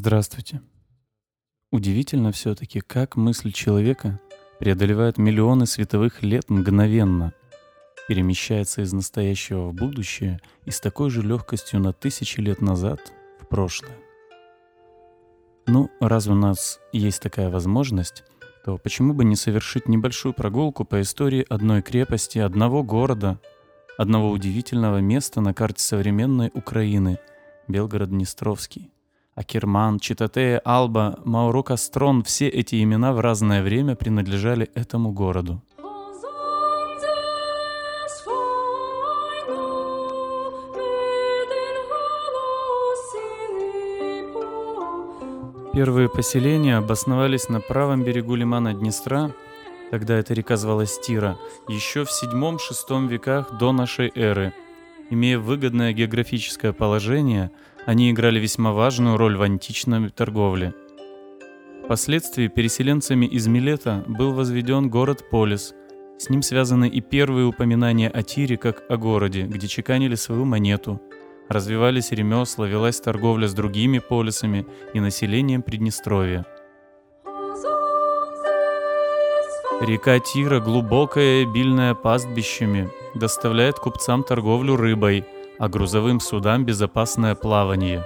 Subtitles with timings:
[0.00, 0.62] Здравствуйте.
[1.72, 4.20] Удивительно все-таки, как мысль человека
[4.60, 7.32] преодолевает миллионы световых лет мгновенно,
[8.06, 13.48] перемещается из настоящего в будущее и с такой же легкостью на тысячи лет назад в
[13.48, 13.96] прошлое.
[15.66, 18.22] Ну, раз у нас есть такая возможность,
[18.64, 23.40] то почему бы не совершить небольшую прогулку по истории одной крепости, одного города,
[23.96, 27.18] одного удивительного места на карте современной Украины—
[27.66, 28.92] Белгород-Днестровский.
[29.38, 35.62] Акерман, Читатея, Алба, Мауро Кастрон— все эти имена в разное время принадлежали этому городу.
[45.72, 49.30] Первые поселения обосновались на правом берегу лимана Днестра,
[49.92, 54.52] тогда эта река звалась Тира, еще в 7-6 веках до нашей эры.
[55.10, 57.50] Имея выгодное географическое положение,
[57.86, 60.74] они играли весьма важную роль в античной торговле.
[61.84, 65.74] Впоследствии переселенцами из Милета был возведен город Полис.
[66.18, 71.00] С ним связаны и первые упоминания о Тире как о городе, где чеканили свою монету–
[71.48, 76.44] развивались ремесла, велась торговля с другими полисами и населением Приднестровья.
[79.80, 85.24] Река Тира, глубокая и обильная пастбищами, доставляет купцам торговлю рыбой,
[85.58, 88.04] а грузовым судам безопасное плавание.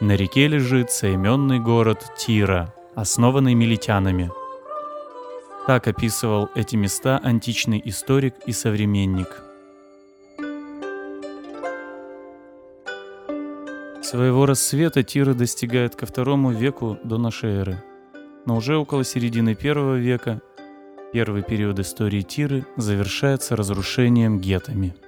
[0.00, 4.30] На реке лежит соименный город Тира, основанный милитянами.
[5.66, 9.42] Так описывал эти места античный историк и современник–
[14.04, 17.82] Своего рассвета Тира достигает ко второму веку до нашей эры.
[18.44, 20.42] Но уже около середины первого века
[21.14, 24.96] первый период истории Тиры завершается разрушением гетами–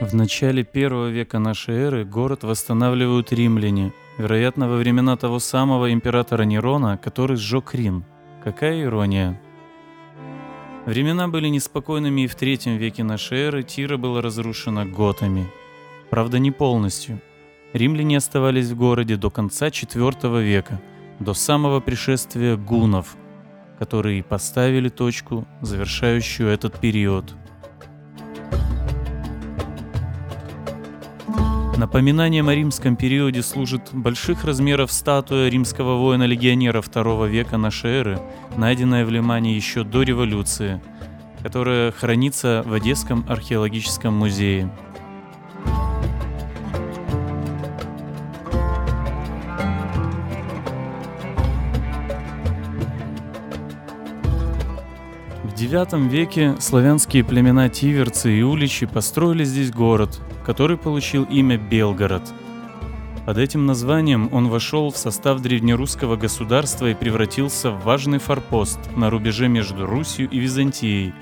[0.00, 6.44] В начале первого века нашей эры город восстанавливают римляне, вероятно, во времена того самого императора
[6.44, 8.06] Нерона, который сжег Рим.
[8.42, 9.38] Какая ирония.
[10.86, 15.46] Времена были неспокойными и в третьем веке нашей эры Тира была разрушена готами.
[16.08, 17.20] Правда, не полностью.
[17.74, 20.80] Римляне оставались в городе до конца IV века,
[21.18, 23.16] до самого пришествия гунов,
[23.78, 27.34] которые поставили точку, завершающую этот период–
[31.80, 38.20] Напоминанием о римском периоде служит больших размеров статуя римского воина-легионера II века нашей эры,
[38.58, 40.82] найденная в Лимане еще до революции,
[41.42, 44.70] которая хранится в Одесском археологическом музее.
[55.44, 62.24] В IX веке славянские племена Тиверцы и Уличи построили здесь город, который получил имя Белгород.
[63.24, 69.10] Под этим названием он вошел в состав древнерусского государства и превратился в важный форпост на
[69.10, 71.14] рубеже между Русью и Византией,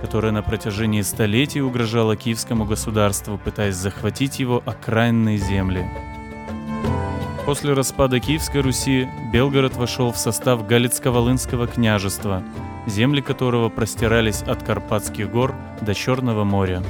[0.00, 5.88] которая на протяжении столетий угрожала киевскому государству, пытаясь захватить его окраинные земли.
[7.46, 12.42] После распада Киевской Руси Белгород вошел в состав Галицко-Волынского княжества,
[12.88, 16.82] земли которого простирались от Карпатских гор до Черного моря.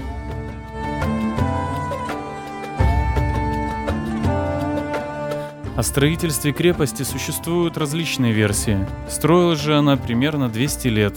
[5.82, 8.86] О строительстве крепости существуют различные версии.
[9.08, 11.14] Строилась же она примерно 200 лет.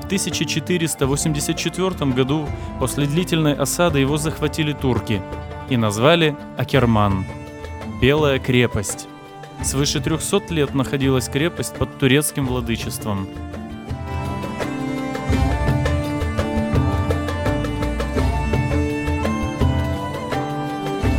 [0.00, 2.48] в 1484 году
[2.80, 5.20] после длительной осады его захватили турки
[5.68, 7.26] и назвали Акерман–
[8.00, 9.08] Белая крепость.
[9.64, 13.28] Свыше 300 лет находилась крепость под турецким владычеством.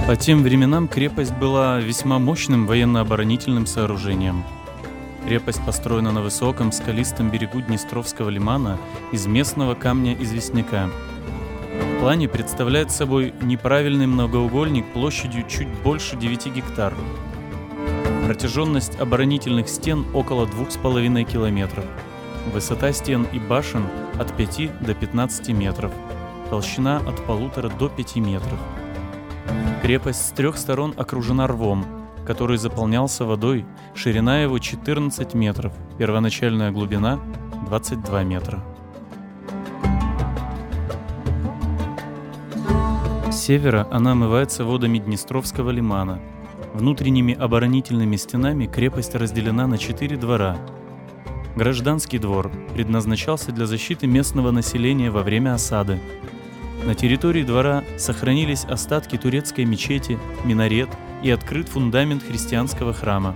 [0.08, 4.46] По тем временам крепость была весьма мощным военно-оборонительным сооружением.
[5.28, 8.78] Крепость построена на высоком скалистом берегу Днестровского лимана
[9.12, 10.90] из местного камня-известняка.
[11.80, 16.94] В плане представляет собой неправильный многоугольник площадью чуть больше 9 гектар.
[18.26, 21.86] Протяженность оборонительных стен около 2,5 километров.
[22.54, 23.84] Высота стен и башен
[24.20, 25.92] от 5 до 15 метров.
[26.50, 28.60] Толщина от полутора до 5 метров.
[29.82, 31.86] Крепость с трех сторон окружена рвом,
[32.26, 33.66] который заполнялся водой,
[33.96, 37.20] ширина его 14 метров, первоначальная глубина
[37.66, 38.64] 22 метра.
[43.32, 46.20] С севера она омывается водами Днестровского лимана.
[46.74, 50.58] Внутренними оборонительными стенами крепость разделена на четыре двора.
[51.56, 56.00] Гражданский двор предназначался для защиты местного населения во время осады.
[56.86, 60.90] На территории двора сохранились остатки турецкой мечети, минарет
[61.22, 63.36] и открыт фундамент христианского храма.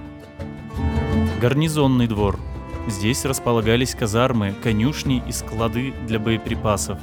[1.39, 2.39] Гарнизонный двор.
[2.87, 6.97] Здесь располагались казармы, конюшни и склады для боеприпасов.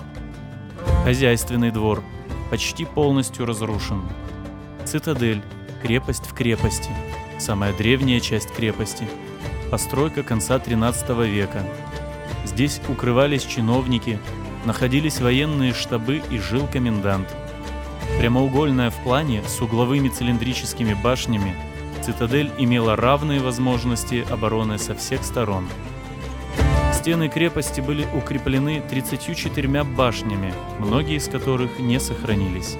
[1.04, 2.02] Хозяйственный двор
[2.50, 4.02] почти полностью разрушен.
[4.84, 5.42] Цитадель,
[5.82, 6.90] крепость в крепости,
[7.38, 9.08] самая древняя часть крепости.
[9.70, 11.64] Постройка конца 13 века.
[12.44, 14.18] Здесь укрывались чиновники,
[14.64, 17.28] находились военные штабы и жил комендант.
[18.18, 21.54] Прямоугольная в плане с угловыми цилиндрическими башнями,
[22.02, 25.68] цитадель имела равные возможности обороны со всех сторон.
[27.00, 32.76] Стены крепости были укреплены 34 башнями, многие из которых не сохранились.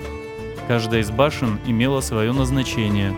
[0.69, 3.15] Каждая из башен имела свое назначение.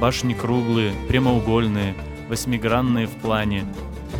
[0.00, 1.94] Башни круглые, прямоугольные,
[2.28, 3.66] восьмигранные в плане,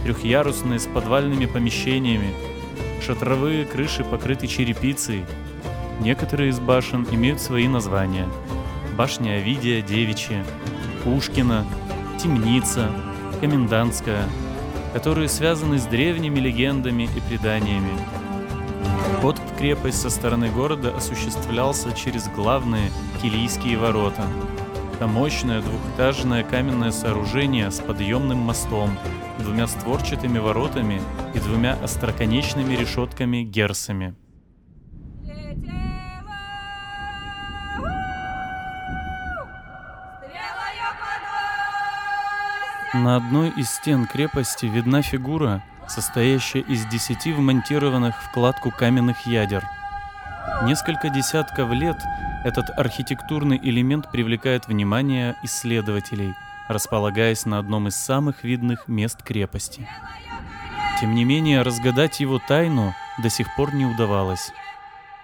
[0.04, 2.32] трехъярусные с подвальными помещениями,
[3.04, 5.24] Шатровые крыши покрыты черепицей.
[5.98, 8.28] Некоторые из башен имеют свои названия.
[8.96, 10.44] Башня Овидия Девичья,
[11.02, 11.66] Пушкина,
[12.22, 12.92] Темница,
[13.40, 14.28] Комендантская,
[14.92, 17.92] которые связаны с древними легендами и преданиями.
[19.22, 22.90] В крепость со стороны города осуществлялся через главные
[23.22, 24.22] Килийские ворота.
[24.94, 28.90] Это мощное двухэтажное каменное сооружение с подъемным мостом,
[29.38, 31.00] двумя створчатыми воротами
[31.34, 34.14] и двумя остроконечными решетками-герсами.
[42.94, 49.64] На одной из стен крепости видна фигура, состоящая из десяти вмонтированных в кладку каменных ядер.
[50.62, 51.96] Несколько десятков лет
[52.44, 56.34] этот архитектурный элемент привлекает внимание исследователей,
[56.68, 59.88] располагаясь на одном из самых видных мест крепости.
[61.00, 64.52] Тем не менее, разгадать его тайну до сих пор не удавалось.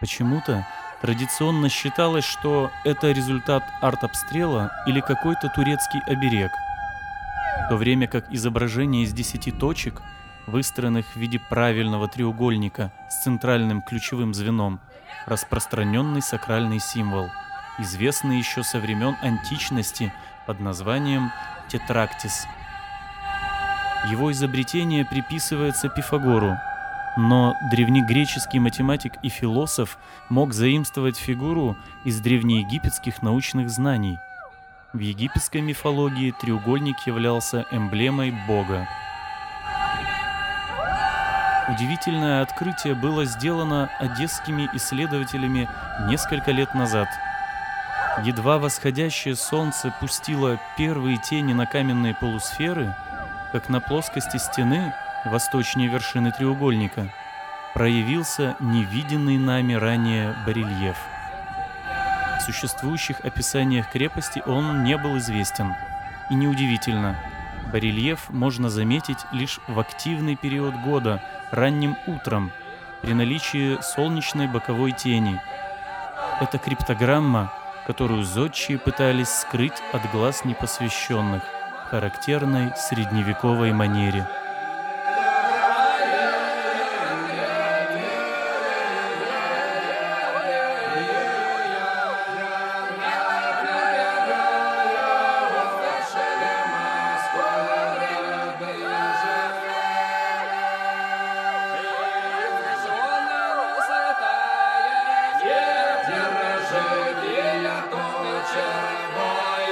[0.00, 0.66] Почему-то
[1.00, 6.50] традиционно считалось, что это результат артобстрела или какой-то турецкий оберег,
[7.72, 10.02] то время как изображение из десяти точек,
[10.46, 14.78] выстроенных в виде правильного треугольника с центральным ключевым звеном,
[15.24, 17.30] распространенный сакральный символ,
[17.78, 20.12] известный еще со времен античности
[20.46, 21.32] под названием
[21.68, 22.44] тетрактис–
[24.10, 26.58] его изобретение приписывается Пифагору,
[27.16, 29.96] но древнегреческий математик и философ
[30.28, 34.18] мог заимствовать фигуру из древнеегипетских научных знаний.
[34.92, 38.86] В египетской мифологии треугольник являлся эмблемой бога.
[41.68, 45.68] Удивительное открытие было сделано одесскими исследователями
[46.08, 47.08] несколько лет назад.
[48.24, 52.94] Едва восходящее солнце пустило первые тени на каменные полусферы–
[53.52, 54.94] как на плоскости стены,
[55.26, 57.12] восточнее вершины треугольника,
[57.74, 60.96] проявился невиденный нами ранее барельеф.
[62.44, 65.74] Существующих описаниях крепости он не был известен.
[66.28, 67.16] И неудивительно,
[67.72, 71.22] барельеф можно заметить лишь в активный период года,
[71.52, 72.50] ранним утром,
[73.00, 75.40] при наличии солнечной боковой тени.
[76.40, 77.52] Это криптограмма,
[77.86, 81.42] которую зодчие пытались скрыть от глаз непосвященных–
[81.90, 84.26] характерной средневековой манере–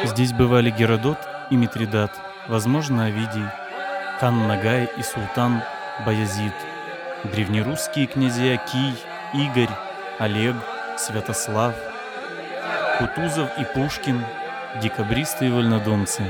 [0.04, 1.18] Здесь бывали Геродот
[1.50, 2.12] и Митридат,
[2.48, 3.44] возможно, Овидий,
[4.18, 5.62] хан Нагай и султан
[6.06, 6.54] Баязид,
[7.24, 8.94] древнерусские князья Кий,
[9.34, 9.74] Игорь,
[10.18, 10.56] Олег,
[10.96, 11.74] Святослав.
[12.98, 14.22] Кутузов и Пушкин,
[14.82, 16.22] декабристы и вольнодумцы,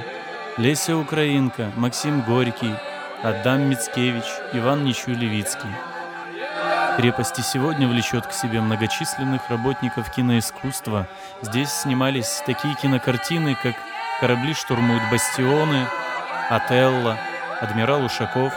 [0.56, 2.74] Леся Украинка, Максим Горький,
[3.22, 5.70] Адам Мицкевич, Иван Ничулевицкий.
[6.96, 11.06] Крепости сегодня влечет к себе многочисленных работников киноискусства.
[11.40, 13.74] Здесь снимались такие кинокартины, как
[14.20, 15.86] «Корабли штурмуют бастионы»,
[16.50, 17.16] «Отелло»,
[17.60, 18.52] «Адмирал Ушаков»,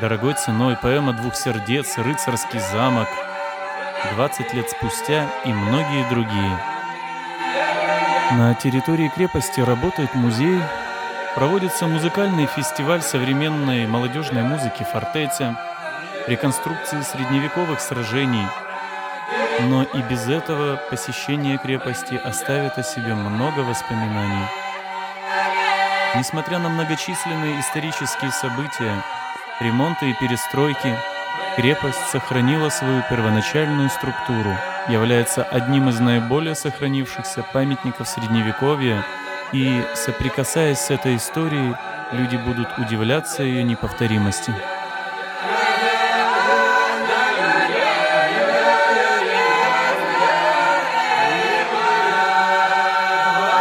[0.00, 3.08] «Дорогой ценой», поэма «Двух сердец», «Рыцарский замок»,
[4.16, 6.58] «20 лет спустя» и многие другие.
[8.32, 10.60] На территории крепости работает музей,
[11.36, 15.56] проводится музыкальный фестиваль современной молодежной музыки «Фортеця»,
[16.26, 18.46] реконструкции средневековых сражений.
[19.68, 24.46] Но и без этого посещение крепости оставит о себе много воспоминаний.
[26.16, 29.02] Несмотря на многочисленные исторические события,
[29.60, 30.96] ремонты и перестройки,
[31.56, 34.54] крепость сохранила свою первоначальную структуру,
[34.88, 39.04] является одним из наиболее сохранившихся памятников Средневековья,
[39.52, 41.74] и, соприкасаясь с этой историей,
[42.12, 44.52] люди будут удивляться ее неповторимости.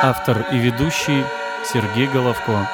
[0.08, 1.26] Автор и ведущий
[1.64, 2.70] Сергей Головко.